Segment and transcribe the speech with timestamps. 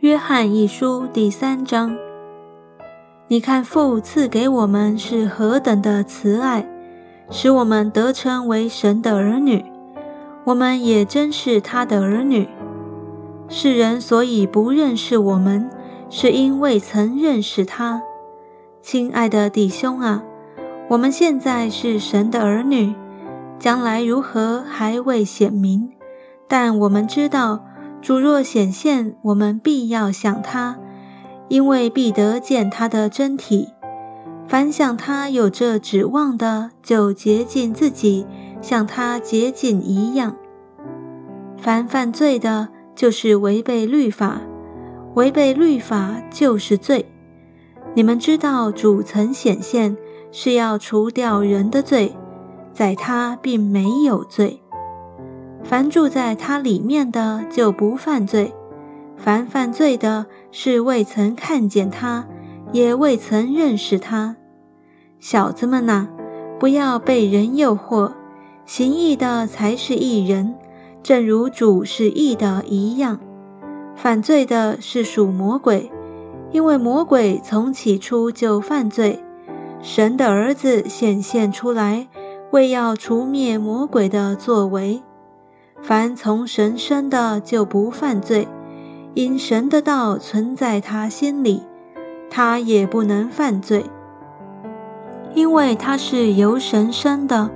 [0.00, 1.96] 约翰一书第三章，
[3.26, 6.64] 你看父赐给我们是何等的慈爱，
[7.32, 9.64] 使我们得称为神的儿女。
[10.44, 12.46] 我们也真是他的儿女。
[13.48, 15.68] 世人所以不认识我们，
[16.08, 18.00] 是因未曾认识他。
[18.80, 20.22] 亲爱的弟兄啊，
[20.90, 22.94] 我们现在是神的儿女，
[23.58, 25.90] 将来如何还未显明。
[26.46, 27.64] 但我们知道，
[28.00, 30.78] 主若显现，我们必要想他，
[31.48, 33.68] 因为必得见他的真体。
[34.46, 38.26] 凡想他有这指望的，就洁净自己，
[38.62, 40.36] 像他洁净一样。
[41.58, 44.40] 凡犯罪的，就是违背律法；
[45.14, 47.04] 违背律法，就是罪。
[47.94, 49.96] 你们知道，主曾显现，
[50.30, 52.16] 是要除掉人的罪，
[52.72, 54.62] 在他并没有罪。
[55.68, 58.54] 凡住在他里面的，就不犯罪；
[59.18, 62.26] 凡犯罪的，是未曾看见他，
[62.72, 64.36] 也未曾认识他。
[65.20, 66.08] 小子们呐，
[66.58, 68.12] 不要被人诱惑，
[68.64, 70.54] 行义的才是义人，
[71.02, 73.20] 正如主是义的一样。
[73.94, 75.92] 犯罪的是属魔鬼。
[76.50, 79.22] 因为魔鬼从起初就犯罪，
[79.82, 82.08] 神的儿子显现出来，
[82.52, 85.02] 为要除灭魔鬼的作为。
[85.82, 88.46] 凡从神生的就不犯罪，
[89.14, 91.62] 因神的道存在他心里，
[92.28, 93.84] 他也不能犯罪，
[95.34, 97.50] 因为他是由神生的。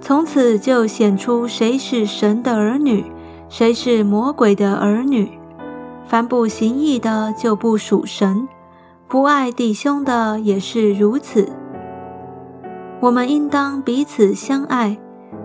[0.00, 3.04] 从此就显出谁是神的儿女，
[3.48, 5.38] 谁是魔鬼的儿女。
[6.06, 8.48] 凡不行义的，就不属神；
[9.08, 11.48] 不爱弟兄的，也是如此。
[13.00, 14.98] 我们应当彼此相爱，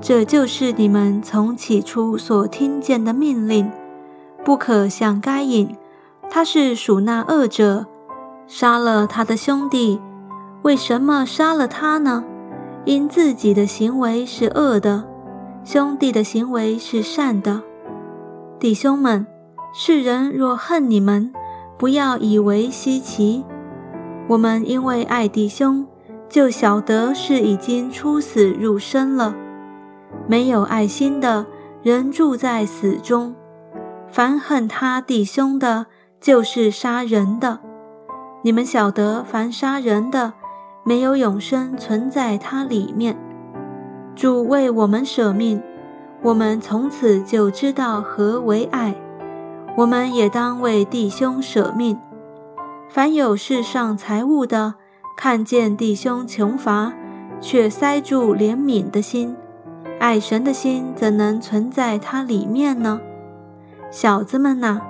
[0.00, 3.70] 这就是你们从起初所听见的命令。
[4.44, 5.76] 不可像该隐，
[6.28, 7.86] 他是属那恶者，
[8.46, 10.00] 杀了他的兄弟。
[10.62, 12.24] 为什么杀了他呢？
[12.84, 15.04] 因自己的行为是恶的，
[15.64, 17.62] 兄弟的行为是善的。
[18.58, 19.26] 弟兄们。
[19.74, 21.32] 世人若恨你们，
[21.78, 23.42] 不要以为稀奇。
[24.28, 25.86] 我们因为爱弟兄，
[26.28, 29.34] 就晓得是已经出死入生了。
[30.26, 31.46] 没有爱心的
[31.82, 33.34] 人住在死中。
[34.08, 35.86] 凡恨他弟兄的，
[36.20, 37.60] 就是杀人的。
[38.42, 40.34] 你们晓得，凡杀人的，
[40.84, 43.16] 没有永生存在他里面。
[44.14, 45.62] 主为我们舍命，
[46.22, 48.94] 我们从此就知道何为爱。
[49.76, 51.98] 我们也当为弟兄舍命。
[52.90, 54.74] 凡有世上财物的，
[55.16, 56.92] 看见弟兄穷乏，
[57.40, 59.34] 却塞住怜悯的心，
[60.02, 63.00] 爱神的心怎能存在它里面呢？
[63.92, 64.80] 小子们呐，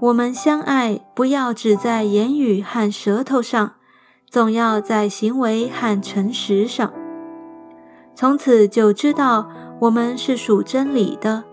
[0.00, 3.72] 我们相爱，不要只在言语和舌头上，
[4.30, 6.90] 总要在行为和诚实上。
[8.14, 9.46] 从此就知道
[9.80, 11.44] 我们是属真理的。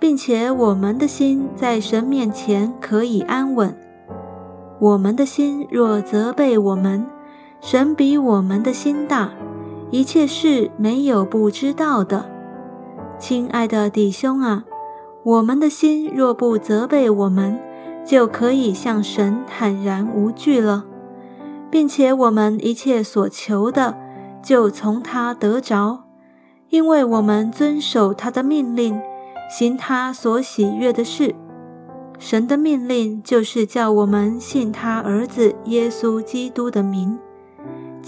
[0.00, 3.76] 并且我们的心在神面前可以安稳。
[4.78, 7.04] 我们的心若责备我们，
[7.60, 9.28] 神比我们的心大，
[9.90, 12.30] 一切事没有不知道的。
[13.18, 14.64] 亲爱的弟兄啊，
[15.24, 17.58] 我们的心若不责备我们，
[18.04, 20.84] 就可以向神坦然无惧了，
[21.70, 23.96] 并且我们一切所求的，
[24.42, 26.04] 就从他得着，
[26.68, 29.00] 因为我们遵守他的命令。
[29.50, 31.34] 行他所喜悦的事，
[32.18, 37.18] 神的命令就是叫我们信他儿子耶稣基督的名，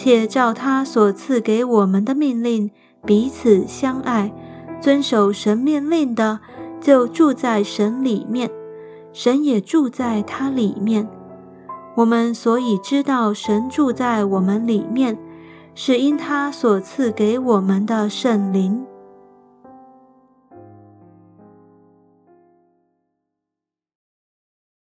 [0.03, 2.71] 且照他所赐给我们的命令
[3.05, 4.33] 彼此相爱，
[4.81, 6.41] 遵守神命令的，
[6.81, 8.51] 就住在神里面，
[9.13, 11.07] 神也住在他里面。
[11.97, 15.19] 我们所以知道神住在我们里面，
[15.75, 18.83] 是因他所赐给我们的圣灵。